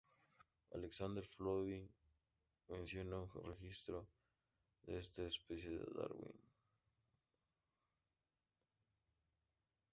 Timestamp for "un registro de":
3.21-4.97